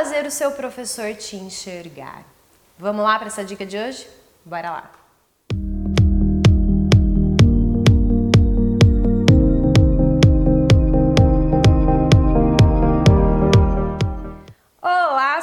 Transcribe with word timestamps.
fazer 0.00 0.24
o 0.24 0.30
seu 0.30 0.52
professor 0.52 1.14
te 1.14 1.36
enxergar? 1.36 2.24
Vamos 2.78 3.04
lá 3.04 3.18
para 3.18 3.28
essa 3.28 3.44
dica 3.44 3.66
de 3.66 3.76
hoje? 3.76 4.08
Bora 4.46 4.70
lá! 4.70 4.99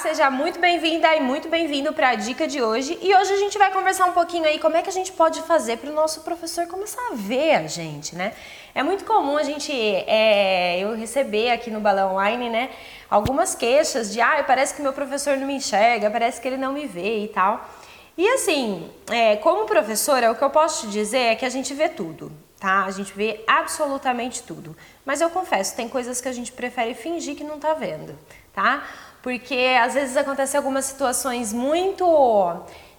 Seja 0.07 0.29
muito 0.29 0.57
bem-vinda 0.57 1.13
e 1.17 1.19
muito 1.19 1.49
bem-vindo 1.49 1.91
para 1.91 2.11
a 2.11 2.15
dica 2.15 2.47
de 2.47 2.61
hoje. 2.61 2.97
E 3.01 3.13
hoje 3.13 3.33
a 3.33 3.35
gente 3.35 3.57
vai 3.57 3.69
conversar 3.73 4.05
um 4.05 4.13
pouquinho 4.13 4.45
aí 4.45 4.57
como 4.57 4.77
é 4.77 4.81
que 4.81 4.87
a 4.87 4.93
gente 4.93 5.11
pode 5.11 5.41
fazer 5.41 5.79
para 5.79 5.89
o 5.89 5.93
nosso 5.93 6.21
professor 6.21 6.65
começar 6.65 7.01
a 7.11 7.13
ver 7.13 7.55
a 7.55 7.67
gente, 7.67 8.15
né? 8.15 8.31
É 8.73 8.81
muito 8.81 9.03
comum 9.03 9.35
a 9.35 9.43
gente, 9.43 9.69
é, 9.73 10.79
eu 10.79 10.95
receber 10.95 11.51
aqui 11.51 11.69
no 11.69 11.81
Balão 11.81 12.13
Online, 12.13 12.49
né, 12.49 12.69
algumas 13.09 13.53
queixas 13.53 14.13
de, 14.13 14.21
ah, 14.21 14.41
parece 14.47 14.73
que 14.73 14.81
meu 14.81 14.93
professor 14.93 15.35
não 15.35 15.45
me 15.45 15.55
enxerga, 15.55 16.09
parece 16.09 16.39
que 16.39 16.47
ele 16.47 16.57
não 16.57 16.71
me 16.71 16.87
vê 16.87 17.25
e 17.25 17.27
tal. 17.27 17.69
E 18.17 18.25
assim, 18.29 18.89
é, 19.11 19.35
como 19.35 19.65
professora, 19.65 20.31
o 20.31 20.35
que 20.35 20.41
eu 20.41 20.49
posso 20.49 20.85
te 20.85 20.91
dizer 20.93 21.33
é 21.33 21.35
que 21.35 21.45
a 21.45 21.49
gente 21.49 21.73
vê 21.73 21.89
tudo, 21.89 22.31
tá? 22.59 22.85
A 22.85 22.91
gente 22.91 23.13
vê 23.13 23.43
absolutamente 23.47 24.43
tudo. 24.43 24.75
Mas 25.05 25.21
eu 25.21 25.29
confesso, 25.29 25.75
tem 25.75 25.87
coisas 25.87 26.19
que 26.19 26.27
a 26.27 26.33
gente 26.33 26.51
prefere 26.51 26.93
fingir 26.93 27.35
que 27.35 27.43
não 27.43 27.59
tá 27.59 27.73
vendo, 27.73 28.17
tá? 28.53 28.83
porque 29.27 29.75
às 29.81 29.93
vezes 29.93 30.15
acontecem 30.15 30.57
algumas 30.57 30.85
situações 30.85 31.51
muito 31.51 32.05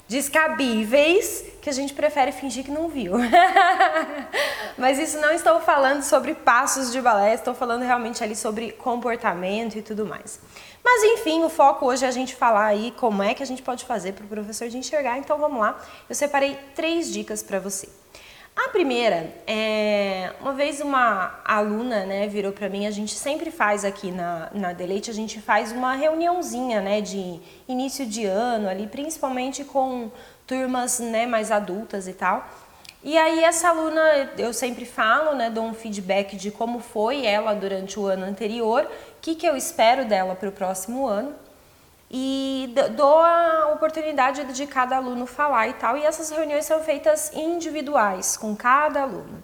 descabíveis 0.06 1.42
que 1.62 1.70
a 1.70 1.72
gente 1.72 1.94
prefere 1.94 2.32
fingir 2.32 2.64
que 2.64 2.70
não 2.70 2.88
viu. 2.88 3.14
Mas 4.76 4.98
isso 4.98 5.18
não 5.18 5.30
estou 5.30 5.58
falando 5.60 6.02
sobre 6.02 6.34
passos 6.34 6.92
de 6.92 7.00
balé, 7.00 7.32
estou 7.32 7.54
falando 7.54 7.82
realmente 7.82 8.22
ali 8.22 8.36
sobre 8.36 8.72
comportamento 8.72 9.78
e 9.78 9.82
tudo 9.82 10.04
mais. 10.04 10.38
Mas 10.84 11.02
enfim, 11.02 11.42
o 11.44 11.48
foco 11.48 11.86
hoje 11.86 12.04
é 12.04 12.08
a 12.08 12.10
gente 12.12 12.34
falar 12.34 12.66
aí 12.66 12.92
como 12.98 13.22
é 13.22 13.32
que 13.32 13.42
a 13.42 13.46
gente 13.46 13.62
pode 13.62 13.86
fazer 13.86 14.12
para 14.12 14.26
o 14.26 14.28
professor 14.28 14.68
de 14.68 14.76
enxergar. 14.76 15.16
Então 15.16 15.38
vamos 15.38 15.58
lá. 15.58 15.78
Eu 16.10 16.14
separei 16.14 16.58
três 16.74 17.10
dicas 17.10 17.42
para 17.42 17.58
você. 17.58 17.88
A 18.58 18.70
primeira, 18.70 19.32
é, 19.46 20.32
uma 20.40 20.52
vez 20.52 20.80
uma 20.80 21.38
aluna 21.44 22.04
né, 22.04 22.26
virou 22.26 22.50
para 22.50 22.68
mim, 22.68 22.88
a 22.88 22.90
gente 22.90 23.14
sempre 23.14 23.52
faz 23.52 23.84
aqui 23.84 24.10
na, 24.10 24.50
na 24.52 24.72
Deleite, 24.72 25.12
a 25.12 25.14
gente 25.14 25.40
faz 25.40 25.70
uma 25.70 25.94
reuniãozinha 25.94 26.80
né, 26.80 27.00
de 27.00 27.38
início 27.68 28.04
de 28.04 28.24
ano 28.24 28.68
ali, 28.68 28.88
principalmente 28.88 29.64
com 29.64 30.10
turmas 30.44 30.98
né, 30.98 31.24
mais 31.24 31.52
adultas 31.52 32.08
e 32.08 32.12
tal. 32.12 32.48
E 33.04 33.16
aí 33.16 33.44
essa 33.44 33.68
aluna, 33.68 34.32
eu 34.36 34.52
sempre 34.52 34.84
falo, 34.84 35.36
né, 35.36 35.48
dou 35.48 35.62
um 35.62 35.72
feedback 35.72 36.34
de 36.34 36.50
como 36.50 36.80
foi 36.80 37.24
ela 37.24 37.54
durante 37.54 38.00
o 38.00 38.06
ano 38.06 38.26
anterior, 38.26 38.82
o 38.86 39.20
que, 39.20 39.36
que 39.36 39.46
eu 39.46 39.56
espero 39.56 40.04
dela 40.04 40.34
para 40.34 40.48
o 40.48 40.52
próximo 40.52 41.06
ano 41.06 41.32
e 42.10 42.72
dou 42.96 43.18
a 43.18 43.70
oportunidade 43.74 44.44
de 44.52 44.66
cada 44.66 44.96
aluno 44.96 45.26
falar 45.26 45.68
e 45.68 45.74
tal. 45.74 45.96
E 45.96 46.04
essas 46.04 46.30
reuniões 46.30 46.64
são 46.64 46.82
feitas 46.82 47.32
individuais 47.34 48.36
com 48.36 48.56
cada 48.56 49.02
aluno. 49.02 49.42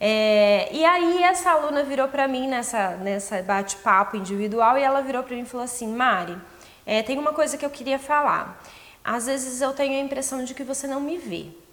É, 0.00 0.68
e 0.72 0.84
aí 0.84 1.22
essa 1.22 1.50
aluna 1.50 1.82
virou 1.82 2.08
para 2.08 2.26
mim 2.26 2.48
nessa, 2.48 2.90
nessa 2.96 3.42
bate-papo 3.42 4.16
individual 4.16 4.76
e 4.76 4.82
ela 4.82 5.00
virou 5.00 5.22
para 5.22 5.36
mim 5.36 5.42
e 5.42 5.46
falou 5.46 5.64
assim, 5.64 5.88
Mari, 5.94 6.36
é, 6.84 7.02
tem 7.02 7.18
uma 7.18 7.32
coisa 7.32 7.56
que 7.56 7.64
eu 7.64 7.70
queria 7.70 7.98
falar. 7.98 8.62
Às 9.02 9.26
vezes 9.26 9.60
eu 9.60 9.72
tenho 9.72 9.96
a 9.96 10.00
impressão 10.00 10.44
de 10.44 10.54
que 10.54 10.64
você 10.64 10.86
não 10.86 11.00
me 11.00 11.18
vê 11.18 11.63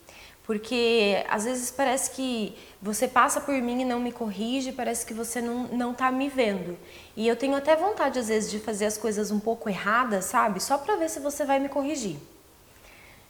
porque 0.52 1.24
às 1.30 1.46
vezes 1.46 1.72
parece 1.72 2.12
que 2.12 2.54
você 2.82 3.08
passa 3.08 3.40
por 3.40 3.54
mim 3.54 3.84
e 3.84 3.86
não 3.86 4.02
me 4.02 4.12
corrige, 4.12 4.74
parece 4.74 5.06
que 5.06 5.14
você 5.14 5.42
não, 5.42 5.70
não 5.70 5.94
tá 5.94 6.12
me 6.12 6.28
vendo. 6.28 6.78
E 7.16 7.26
eu 7.26 7.38
tenho 7.38 7.56
até 7.56 7.74
vontade 7.74 8.20
às 8.20 8.28
vezes 8.28 8.52
de 8.52 8.60
fazer 8.60 8.86
as 8.86 8.98
coisas 8.98 9.32
um 9.32 9.40
pouco 9.40 9.70
erradas, 9.70 10.26
sabe? 10.26 10.62
Só 10.62 10.78
para 10.78 10.98
ver 10.98 11.10
se 11.10 11.22
você 11.22 11.46
vai 11.46 11.58
me 11.58 11.70
corrigir. 11.70 12.18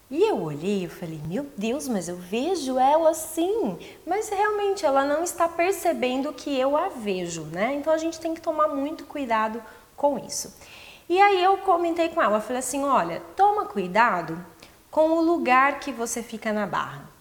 E 0.09 0.23
eu 0.23 0.41
olhei 0.41 0.85
e 0.85 0.89
falei, 0.89 1.21
meu 1.27 1.45
Deus, 1.55 1.87
mas 1.87 2.09
eu 2.09 2.15
vejo 2.15 2.79
ela 2.79 3.13
sim. 3.13 3.77
Mas 4.03 4.27
realmente 4.29 4.83
ela 4.83 5.05
não 5.05 5.23
está 5.23 5.47
percebendo 5.47 6.33
que 6.33 6.59
eu 6.59 6.75
a 6.75 6.89
vejo, 6.89 7.43
né? 7.43 7.75
Então 7.75 7.93
a 7.93 7.99
gente 7.99 8.19
tem 8.19 8.33
que 8.33 8.41
tomar 8.41 8.69
muito 8.69 9.05
cuidado 9.05 9.61
com 9.95 10.17
isso. 10.17 10.51
E 11.07 11.21
aí 11.21 11.43
eu 11.43 11.59
comentei 11.59 12.09
com 12.09 12.19
ela, 12.19 12.41
falei 12.41 12.61
assim, 12.61 12.83
olha, 12.83 13.21
toma 13.35 13.67
cuidado 13.67 14.43
com 14.89 15.11
o 15.11 15.21
lugar 15.21 15.79
que 15.79 15.91
você 15.91 16.23
fica 16.23 16.51
na 16.51 16.65
barra. 16.65 17.11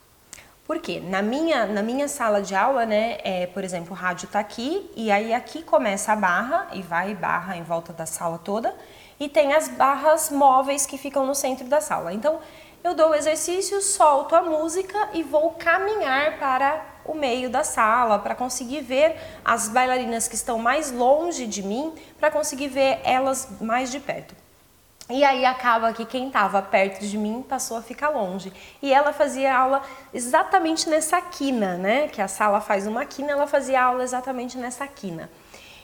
Porque 0.70 1.00
na 1.00 1.20
minha, 1.20 1.66
na 1.66 1.82
minha 1.82 2.06
sala 2.06 2.40
de 2.40 2.54
aula, 2.54 2.86
né, 2.86 3.18
é, 3.24 3.48
por 3.48 3.64
exemplo, 3.64 3.90
o 3.90 3.96
rádio 3.96 4.26
está 4.26 4.38
aqui 4.38 4.88
e 4.94 5.10
aí 5.10 5.34
aqui 5.34 5.64
começa 5.64 6.12
a 6.12 6.14
barra 6.14 6.68
e 6.72 6.80
vai 6.80 7.12
barra 7.12 7.56
em 7.56 7.64
volta 7.64 7.92
da 7.92 8.06
sala 8.06 8.38
toda 8.38 8.72
e 9.18 9.28
tem 9.28 9.52
as 9.52 9.66
barras 9.66 10.30
móveis 10.30 10.86
que 10.86 10.96
ficam 10.96 11.26
no 11.26 11.34
centro 11.34 11.66
da 11.66 11.80
sala. 11.80 12.14
Então, 12.14 12.38
eu 12.84 12.94
dou 12.94 13.10
o 13.10 13.14
exercício, 13.16 13.82
solto 13.82 14.36
a 14.36 14.42
música 14.42 15.08
e 15.12 15.24
vou 15.24 15.50
caminhar 15.54 16.38
para 16.38 16.80
o 17.04 17.14
meio 17.14 17.50
da 17.50 17.64
sala 17.64 18.20
para 18.20 18.36
conseguir 18.36 18.82
ver 18.82 19.16
as 19.44 19.68
bailarinas 19.68 20.28
que 20.28 20.36
estão 20.36 20.56
mais 20.56 20.92
longe 20.92 21.48
de 21.48 21.64
mim, 21.64 21.92
para 22.16 22.30
conseguir 22.30 22.68
ver 22.68 23.00
elas 23.02 23.48
mais 23.60 23.90
de 23.90 23.98
perto. 23.98 24.36
E 25.10 25.24
aí 25.24 25.44
acaba 25.44 25.92
que 25.92 26.04
quem 26.04 26.28
estava 26.28 26.62
perto 26.62 27.04
de 27.04 27.18
mim 27.18 27.44
passou 27.46 27.76
a 27.76 27.82
ficar 27.82 28.10
longe. 28.10 28.52
E 28.80 28.94
ela 28.94 29.12
fazia 29.12 29.56
aula 29.56 29.82
exatamente 30.14 30.88
nessa 30.88 31.20
quina, 31.20 31.76
né? 31.76 32.08
Que 32.08 32.22
a 32.22 32.28
sala 32.28 32.60
faz 32.60 32.86
uma 32.86 33.04
quina, 33.04 33.32
ela 33.32 33.46
fazia 33.46 33.82
aula 33.82 34.04
exatamente 34.04 34.56
nessa 34.56 34.86
quina. 34.86 35.28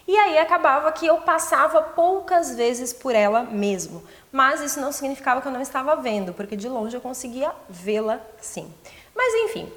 E 0.06 0.16
aí 0.16 0.38
acabava 0.38 0.92
que 0.92 1.04
eu 1.04 1.18
passava 1.18 1.82
poucas 1.82 2.54
vezes 2.54 2.92
por 2.92 3.14
ela 3.14 3.42
mesmo. 3.42 4.04
Mas 4.30 4.60
isso 4.60 4.80
não 4.80 4.92
significava 4.92 5.40
que 5.40 5.48
eu 5.48 5.52
não 5.52 5.60
estava 5.60 5.96
vendo, 5.96 6.32
porque 6.32 6.54
de 6.54 6.68
longe 6.68 6.96
eu 6.96 7.00
conseguia 7.00 7.50
vê-la 7.68 8.20
sim. 8.40 8.72
Mas 9.14 9.34
enfim, 9.44 9.72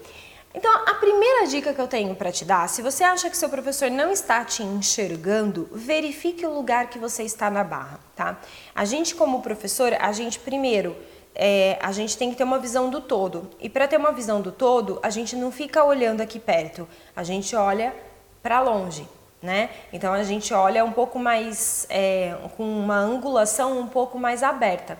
então, 0.54 0.74
a 0.74 0.96
primeira 0.96 1.46
dica 1.46 1.74
que 1.74 1.80
eu 1.80 1.88
tenho 1.88 2.16
para 2.16 2.32
te 2.32 2.44
dar, 2.44 2.68
se 2.68 2.82
você 2.82 3.04
acha 3.04 3.30
que 3.30 3.38
seu 3.38 3.50
professor 3.50 3.92
não 3.92 4.12
está 4.12 4.44
te 4.44 4.64
enxergando, 4.64 5.70
verifique 5.72 6.44
o 6.44 6.54
lugar 6.54 6.90
que 6.90 6.98
você 6.98 7.24
está 7.24 7.52
na 7.52 7.64
barra, 7.64 8.00
tá? 8.16 8.40
A 8.74 8.84
gente, 8.84 9.14
como 9.14 9.44
professor, 9.44 9.94
a 10.00 10.12
gente 10.12 10.40
primeiro, 10.40 10.96
é, 11.36 11.78
a 11.80 11.92
gente 11.92 12.18
tem 12.18 12.32
que 12.32 12.36
ter 12.36 12.44
uma 12.44 12.58
visão 12.58 12.90
do 12.90 13.00
todo. 13.00 13.52
E 13.60 13.70
para 13.70 13.88
ter 13.88 13.98
uma 13.98 14.12
visão 14.12 14.42
do 14.42 14.52
todo, 14.52 15.00
a 15.04 15.12
gente 15.12 15.36
não 15.36 15.52
fica 15.52 15.84
olhando 15.84 16.22
aqui 16.22 16.40
perto, 16.40 16.88
a 17.16 17.24
gente 17.24 17.56
olha 17.56 17.94
para 18.42 18.60
longe, 18.60 19.08
né? 19.44 19.70
Então, 19.94 20.12
a 20.12 20.24
gente 20.24 20.52
olha 20.52 20.84
um 20.84 20.92
pouco 20.92 21.20
mais, 21.20 21.86
é, 21.90 22.36
com 22.58 22.64
uma 22.64 22.98
angulação 22.98 23.80
um 23.80 23.88
pouco 23.88 24.18
mais 24.18 24.42
aberta. 24.42 24.98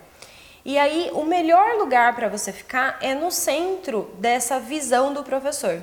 E 0.66 0.78
aí, 0.78 1.10
o 1.14 1.24
melhor 1.24 1.78
lugar 1.78 2.16
para 2.16 2.28
você 2.28 2.52
ficar 2.52 2.98
é 3.02 3.14
no 3.14 3.32
centro 3.32 4.10
dessa 4.20 4.60
visão 4.60 5.14
do 5.14 5.24
professor. 5.24 5.82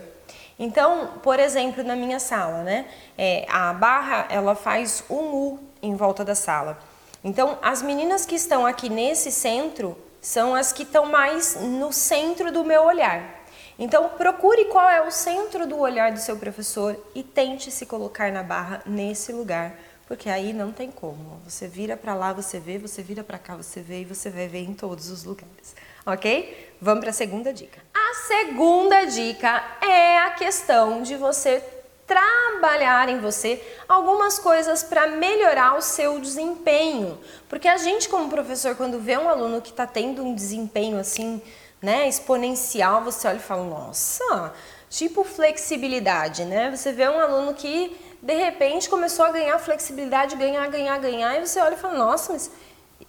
Então, 0.59 1.19
por 1.23 1.39
exemplo, 1.39 1.83
na 1.83 1.97
minha 1.97 2.19
sala, 2.19 2.63
né, 2.63 2.87
é, 3.17 3.47
a 3.49 3.73
barra 3.73 4.27
ela 4.31 4.55
faz 4.55 5.05
um 5.11 5.35
U 5.35 5.61
em 5.83 5.95
volta 5.95 6.25
da 6.25 6.35
sala. 6.35 6.79
Então, 7.23 7.59
as 7.63 7.83
meninas 7.83 8.25
que 8.25 8.35
estão 8.35 8.65
aqui 8.67 8.89
nesse 8.89 9.31
centro 9.31 9.97
são 10.21 10.55
as 10.55 10.73
que 10.73 10.83
estão 10.83 11.07
mais 11.07 11.57
no 11.61 11.93
centro 11.93 12.51
do 12.51 12.65
meu 12.65 12.85
olhar. 12.85 13.45
Então, 13.79 14.09
procure 14.11 14.67
qual 14.67 14.89
é 14.89 15.03
o 15.03 15.11
centro 15.11 15.67
do 15.67 15.79
olhar 15.79 16.11
do 16.11 16.19
seu 16.19 16.37
professor 16.37 16.99
e 17.15 17.23
tente 17.23 17.71
se 17.71 17.85
colocar 17.85 18.33
na 18.33 18.43
barra 18.43 18.83
nesse 18.87 19.33
lugar 19.33 19.75
porque 20.07 20.31
aí 20.31 20.53
não 20.53 20.73
tem 20.73 20.91
como. 20.91 21.41
Você 21.45 21.67
vira 21.67 21.97
para 21.97 22.15
lá, 22.15 22.33
você 22.33 22.61
vê, 22.61 22.79
você 22.79 23.03
vira 23.03 23.25
para 23.25 23.39
cá, 23.39 23.57
você 23.57 23.81
vê 23.81 24.03
e 24.03 24.05
você 24.05 24.31
vai 24.31 24.47
ver 24.47 24.63
em 24.63 24.73
todos 24.73 25.11
os 25.11 25.25
lugares. 25.25 25.75
Ok? 26.05 26.75
Vamos 26.81 27.01
para 27.01 27.11
a 27.11 27.13
segunda 27.13 27.53
dica. 27.53 27.81
A 27.93 28.15
segunda 28.27 29.05
dica 29.05 29.65
é 29.83 30.19
a 30.19 30.31
questão 30.31 31.03
de 31.03 31.17
você 31.17 31.63
trabalhar 32.07 33.09
em 33.09 33.19
você 33.19 33.61
algumas 33.89 34.39
coisas 34.39 34.85
para 34.85 35.09
melhorar 35.09 35.77
o 35.77 35.83
seu 35.83 36.21
desempenho. 36.21 37.19
Porque 37.49 37.67
a 37.67 37.77
gente, 37.77 38.09
como 38.09 38.31
professor, 38.31 38.77
quando 38.77 39.01
vê 39.01 39.19
um 39.19 39.29
aluno 39.29 39.61
que 39.61 39.71
está 39.71 39.87
tendo 39.87 40.23
um 40.23 40.35
desempenho 40.35 40.99
assim, 40.99 41.43
né, 41.83 42.09
exponencial, 42.09 43.03
você 43.03 43.27
olha 43.27 43.39
e 43.39 43.41
fala: 43.41 43.65
nossa, 43.65 44.55
tipo 44.89 45.25
flexibilidade, 45.25 46.45
né? 46.45 46.71
Você 46.71 46.93
vê 46.93 47.09
um 47.09 47.19
aluno 47.19 47.55
que 47.55 47.97
de 48.27 48.35
repente 48.35 48.89
começou 48.89 49.25
a 49.25 49.31
ganhar 49.31 49.57
flexibilidade, 49.61 50.35
ganhar, 50.35 50.69
ganhar, 50.69 50.99
ganhar, 50.99 51.37
e 51.37 51.47
você 51.47 51.61
olha 51.61 51.75
e 51.75 51.79
fala, 51.79 51.97
nossa, 51.97 52.33
mas 52.33 52.51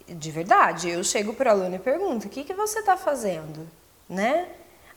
de 0.07 0.31
verdade, 0.31 0.89
eu 0.89 1.03
chego 1.03 1.33
para 1.33 1.49
o 1.49 1.53
aluno 1.53 1.75
e 1.75 1.79
pergunto, 1.79 2.27
o 2.27 2.29
que, 2.29 2.43
que 2.43 2.53
você 2.53 2.79
está 2.79 2.95
fazendo? 2.95 3.67
Né? 4.07 4.47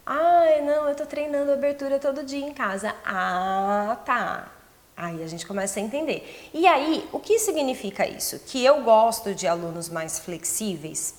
Ai, 0.05 0.61
não, 0.61 0.85
eu 0.85 0.93
estou 0.93 1.07
treinando 1.07 1.53
abertura 1.53 1.99
todo 1.99 2.23
dia 2.23 2.45
em 2.45 2.53
casa. 2.53 2.95
Ah, 3.05 3.97
tá. 4.05 4.53
Aí 4.95 5.23
a 5.23 5.27
gente 5.27 5.47
começa 5.47 5.81
a 5.81 5.83
entender. 5.83 6.51
E 6.53 6.67
aí, 6.67 7.09
o 7.13 7.19
que 7.19 7.39
significa 7.39 8.07
isso? 8.07 8.39
Que 8.41 8.63
eu 8.63 8.83
gosto 8.83 9.35
de 9.35 9.47
alunos 9.47 9.89
mais 9.89 10.19
flexíveis? 10.19 11.15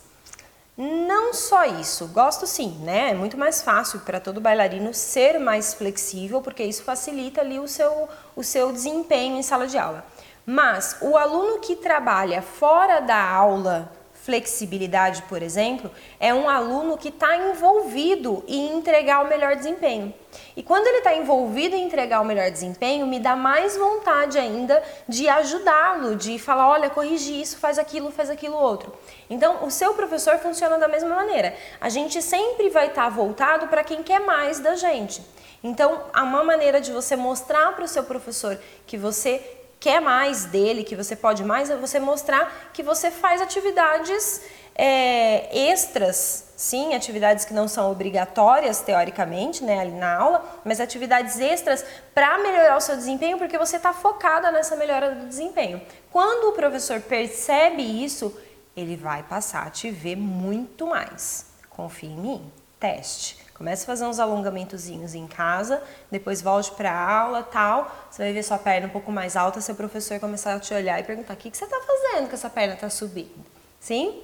Não 0.78 1.34
só 1.34 1.66
isso, 1.66 2.08
gosto 2.08 2.48
sim, 2.48 2.78
né? 2.80 3.12
É 3.12 3.14
muito 3.14 3.38
mais 3.38 3.62
fácil 3.62 4.00
para 4.00 4.20
todo 4.20 4.42
bailarino 4.42 4.94
ser 4.94 5.40
mais 5.40 5.74
flexível, 5.74 6.42
porque 6.42 6.64
isso 6.64 6.84
facilita 6.84 7.42
ali 7.42 7.60
o 7.60 7.68
seu, 7.68 8.08
o 8.36 8.44
seu 8.44 8.72
desempenho 8.72 9.38
em 9.38 9.44
sala 9.44 9.68
de 9.68 9.78
aula. 9.78 10.06
Mas 10.46 10.98
o 11.02 11.18
aluno 11.18 11.60
que 11.60 11.76
trabalha 11.76 12.42
fora 12.42 13.00
da 13.00 13.22
aula 13.22 13.92
flexibilidade, 14.24 15.24
por 15.24 15.42
exemplo, 15.42 15.90
é 16.20 16.34
um 16.34 16.48
aluno 16.48 16.98
que 16.98 17.10
está 17.10 17.36
envolvido 17.36 18.44
em 18.48 18.78
entregar 18.78 19.26
o 19.26 19.28
melhor 19.28 19.56
desempenho. 19.56 20.14
E 20.56 20.62
quando 20.62 20.86
ele 20.88 21.00
está 21.00 21.14
envolvido 21.16 21.76
em 21.76 21.84
entregar 21.84 22.22
o 22.22 22.26
melhor 22.26 22.50
desempenho, 22.52 23.08
me 23.08 23.20
dá 23.20 23.36
mais 23.36 23.76
vontade 23.76 24.38
ainda 24.38 24.82
de 25.08 25.28
ajudá-lo, 25.28 26.16
de 26.16 26.38
falar, 26.38 26.70
olha, 26.70 26.90
corrigir 26.90 27.42
isso, 27.42 27.58
faz 27.58 27.80
aquilo, 27.80 28.12
faz 28.12 28.30
aquilo 28.30 28.56
outro. 28.56 28.94
Então, 29.30 29.66
o 29.66 29.72
seu 29.72 29.94
professor 29.94 30.38
funciona 30.38 30.78
da 30.78 30.88
mesma 30.88 31.16
maneira. 31.16 31.56
A 31.80 31.90
gente 31.90 32.22
sempre 32.22 32.70
vai 32.70 32.88
estar 32.88 33.04
tá 33.04 33.10
voltado 33.10 33.68
para 33.68 33.84
quem 33.84 34.04
quer 34.04 34.20
mais 34.20 34.60
da 34.60 34.76
gente. 34.76 35.22
Então, 35.64 36.06
uma 36.16 36.44
maneira 36.44 36.80
de 36.80 36.92
você 36.92 37.16
mostrar 37.16 37.74
para 37.76 37.86
o 37.86 37.88
seu 37.88 38.04
professor 38.04 38.58
que 38.86 38.98
você 38.98 39.61
quer 39.82 40.00
mais 40.00 40.46
dele, 40.46 40.84
que 40.84 40.96
você 40.96 41.16
pode 41.16 41.44
mais, 41.44 41.72
é 41.72 41.76
você 41.76 42.00
mostrar 42.00 42.70
que 42.72 42.84
você 42.84 43.10
faz 43.10 43.42
atividades 43.42 44.42
é, 44.76 45.70
extras, 45.72 46.54
sim, 46.56 46.94
atividades 46.94 47.46
que 47.46 47.54
não 47.54 47.68
são 47.68 47.92
obrigatórias 47.92 48.80
teoricamente, 48.82 49.64
né, 49.64 49.80
ali 49.80 49.92
na 49.92 50.16
aula, 50.16 50.62
mas 50.64 50.80
atividades 50.80 51.40
extras 51.40 51.84
para 52.14 52.38
melhorar 52.38 52.78
o 52.78 52.80
seu 52.80 52.96
desempenho, 52.96 53.40
porque 53.40 53.58
você 53.58 53.78
está 53.78 53.92
focada 53.92 54.52
nessa 54.52 54.76
melhora 54.76 55.16
do 55.16 55.28
desempenho. 55.28 55.82
Quando 56.12 56.50
o 56.50 56.52
professor 56.54 57.02
percebe 57.02 57.82
isso, 57.82 58.40
ele 58.78 58.96
vai 58.96 59.24
passar 59.24 59.66
a 59.66 59.72
te 59.72 59.90
ver 59.90 60.16
muito 60.16 60.86
mais. 60.86 61.48
Confie 61.72 62.08
em 62.08 62.18
mim. 62.18 62.52
Teste. 62.80 63.38
Comece 63.62 63.84
a 63.84 63.86
fazer 63.86 64.06
uns 64.06 64.20
alongamentozinhos 64.20 65.14
em 65.14 65.28
casa, 65.28 65.84
depois 66.10 66.42
volte 66.42 66.72
para 66.72 66.92
a 66.92 67.20
aula, 67.20 67.44
tal. 67.44 67.96
Você 68.10 68.24
vai 68.24 68.34
ver 68.34 68.42
sua 68.42 68.58
perna 68.58 68.88
um 68.88 68.90
pouco 68.90 69.12
mais 69.12 69.36
alta, 69.36 69.62
seu 69.62 69.76
professor 69.76 70.20
começar 70.20 70.56
a 70.56 70.60
te 70.60 70.74
olhar 70.74 71.00
e 71.00 71.04
perguntar: 71.04 71.36
"O 71.36 71.38
que 71.38 71.52
que 71.52 71.56
você 71.56 71.66
está 71.66 71.80
fazendo 71.80 72.28
que 72.28 72.34
essa 72.34 72.50
perna 72.50 72.74
está 72.74 72.90
subindo?". 72.90 73.46
Sim? 73.80 74.20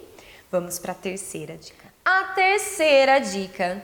Vamos 0.52 0.80
para 0.80 0.94
a 0.94 0.96
terceira 0.96 1.56
dica. 1.56 1.86
A 2.04 2.24
terceira 2.34 3.20
dica: 3.20 3.84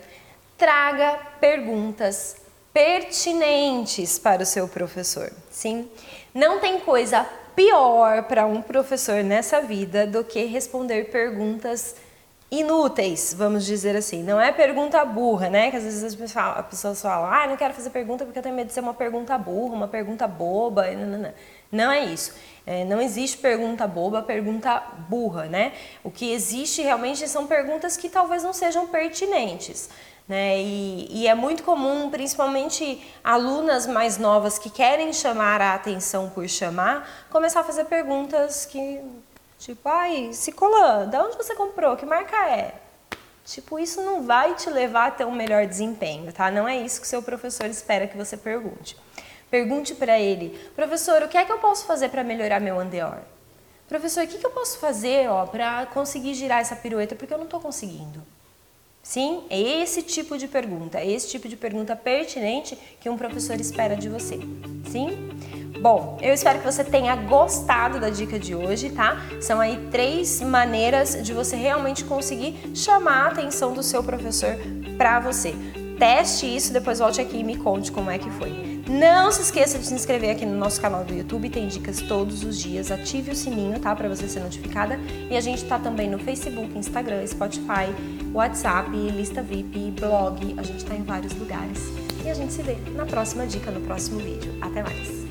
traga 0.57 1.19
perguntas 1.39 2.38
pertinentes 2.73 4.17
para 4.17 4.41
o 4.41 4.47
seu 4.47 4.67
professor. 4.67 5.31
Sim? 5.51 5.88
Não 6.33 6.59
tem 6.59 6.79
coisa 6.79 7.29
pior 7.55 8.23
para 8.23 8.47
um 8.47 8.59
professor 8.59 9.23
nessa 9.23 9.61
vida 9.61 10.07
do 10.07 10.23
que 10.23 10.45
responder 10.45 11.11
perguntas 11.11 11.95
inúteis, 12.59 13.33
vamos 13.33 13.65
dizer 13.65 13.95
assim. 13.95 14.21
Não 14.23 14.39
é 14.39 14.51
pergunta 14.51 15.03
burra, 15.03 15.50
né? 15.50 15.71
Que 15.71 15.77
às 15.77 15.83
vezes 15.83 16.03
as 16.03 16.15
pessoas 16.69 17.01
falam, 17.01 17.25
as 17.25 17.44
ah, 17.44 17.47
não 17.47 17.57
quero 17.57 17.73
fazer 17.73 17.89
pergunta 17.89 18.23
porque 18.23 18.38
eu 18.38 18.44
tenho 18.44 18.55
medo 18.55 18.67
de 18.67 18.73
ser 18.73 18.81
uma 18.81 18.94
pergunta 18.94 19.38
burra, 19.38 19.73
uma 19.73 19.88
pergunta 19.88 20.27
boba. 20.27 20.91
Não, 20.91 21.07
não, 21.07 21.19
não. 21.19 21.33
não 21.71 21.91
é 21.91 22.05
isso. 22.05 22.33
É, 22.65 22.85
não 22.85 23.01
existe 23.01 23.38
pergunta 23.38 23.88
boba, 23.88 24.21
pergunta 24.21 24.81
burra, 25.09 25.45
né? 25.45 25.73
O 26.03 26.11
que 26.11 26.31
existe 26.31 26.81
realmente 26.81 27.27
são 27.27 27.47
perguntas 27.47 27.97
que 27.97 28.07
talvez 28.07 28.44
não 28.44 28.53
sejam 28.53 28.88
pertinentes. 28.88 29.89
Né? 30.27 30.61
E, 30.61 31.07
e, 31.09 31.27
é 31.27 31.35
muito 31.35 31.63
comum, 31.63 32.09
principalmente 32.09 33.05
alunas 33.21 33.85
mais 33.85 34.17
novas 34.17 34.57
que 34.57 34.69
querem 34.69 35.11
chamar 35.11 35.59
a 35.59 35.73
atenção 35.73 36.29
por 36.29 36.47
chamar, 36.47 37.27
começar 37.29 37.59
a 37.59 37.63
fazer 37.63 37.83
perguntas 37.85 38.65
que 38.65 39.01
Tipo, 39.63 39.88
ai, 39.88 40.33
Cicolã, 40.33 41.07
da 41.07 41.24
onde 41.24 41.38
você 41.38 41.56
comprou? 41.56 41.95
Que 41.95 42.06
marca 42.06 42.36
é? 42.50 42.75
Tipo, 43.45 43.80
isso 43.80 44.01
não 44.01 44.21
vai 44.21 44.56
te 44.56 44.69
levar 44.69 45.07
a 45.07 45.12
ter 45.12 45.24
um 45.24 45.31
melhor 45.31 45.65
desempenho, 45.65 46.33
tá? 46.33 46.51
Não 46.51 46.68
é 46.68 46.81
isso 46.81 47.00
que 47.00 47.07
seu 47.07 47.24
professor 47.24 47.68
espera 47.68 48.06
que 48.06 48.18
você 48.18 48.36
pergunte. 48.36 48.98
Pergunte 49.50 49.95
para 49.95 50.19
ele, 50.19 50.50
professor, 50.75 51.24
o 51.24 51.30
que 51.30 51.38
é 51.38 51.45
que 51.45 51.51
eu 51.54 51.60
posso 51.60 51.86
fazer 51.86 52.10
para 52.10 52.25
melhorar 52.25 52.60
meu 52.60 52.77
andeor? 52.77 53.19
Professor, 53.88 54.25
o 54.25 54.27
que, 54.27 54.38
que 54.38 54.45
eu 54.45 54.51
posso 54.51 54.80
fazer 54.80 55.30
para 55.50 55.86
conseguir 55.86 56.33
girar 56.33 56.60
essa 56.60 56.75
pirueta 56.75 57.15
porque 57.15 57.33
eu 57.33 57.38
não 57.38 57.45
estou 57.45 57.62
conseguindo? 57.62 58.21
Sim, 59.01 59.45
é 59.50 59.81
esse 59.81 60.01
tipo 60.01 60.38
de 60.38 60.50
pergunta, 60.50 61.00
é 61.00 61.10
esse 61.10 61.30
tipo 61.30 61.48
de 61.48 61.56
pergunta 61.56 61.95
pertinente 61.95 62.77
que 63.00 63.10
um 63.10 63.18
professor 63.18 63.57
espera 63.62 63.95
de 63.95 64.10
você. 64.10 64.39
Sim? 64.92 65.30
Bom, 65.79 66.17
eu 66.21 66.33
espero 66.33 66.59
que 66.59 66.65
você 66.65 66.83
tenha 66.83 67.15
gostado 67.15 67.99
da 67.99 68.09
dica 68.09 68.39
de 68.39 68.55
hoje, 68.55 68.89
tá? 68.89 69.21
São 69.41 69.59
aí 69.59 69.87
três 69.91 70.41
maneiras 70.41 71.21
de 71.21 71.33
você 71.33 71.55
realmente 71.55 72.05
conseguir 72.05 72.71
chamar 72.73 73.25
a 73.25 73.27
atenção 73.27 73.73
do 73.73 73.83
seu 73.83 74.03
professor 74.03 74.55
para 74.97 75.19
você. 75.19 75.53
Teste 75.97 76.55
isso, 76.55 76.73
depois 76.73 76.99
volte 76.99 77.21
aqui 77.21 77.37
e 77.37 77.43
me 77.43 77.57
conte 77.57 77.91
como 77.91 78.09
é 78.09 78.17
que 78.17 78.29
foi. 78.31 78.73
Não 78.89 79.31
se 79.31 79.41
esqueça 79.41 79.79
de 79.79 79.85
se 79.85 79.93
inscrever 79.93 80.31
aqui 80.31 80.45
no 80.45 80.57
nosso 80.57 80.81
canal 80.81 81.05
do 81.05 81.13
YouTube, 81.13 81.49
tem 81.49 81.67
dicas 81.67 82.01
todos 82.01 82.43
os 82.43 82.59
dias. 82.59 82.91
Ative 82.91 83.31
o 83.31 83.35
sininho, 83.35 83.79
tá? 83.79 83.95
Para 83.95 84.09
você 84.09 84.27
ser 84.27 84.41
notificada. 84.41 84.99
E 85.29 85.37
a 85.37 85.41
gente 85.41 85.63
tá 85.65 85.79
também 85.79 86.09
no 86.09 86.19
Facebook, 86.19 86.77
Instagram, 86.77 87.25
Spotify, 87.25 87.93
WhatsApp, 88.33 88.91
lista 88.91 89.41
VIP, 89.41 89.91
blog. 89.99 90.53
A 90.57 90.63
gente 90.63 90.83
tá 90.83 90.95
em 90.95 91.03
vários 91.03 91.33
lugares. 91.33 91.79
E 92.25 92.29
a 92.29 92.33
gente 92.33 92.51
se 92.51 92.61
vê 92.61 92.75
na 92.93 93.05
próxima 93.05 93.47
dica, 93.47 93.71
no 93.71 93.79
próximo 93.81 94.19
vídeo. 94.19 94.53
Até 94.61 94.83
mais! 94.83 95.22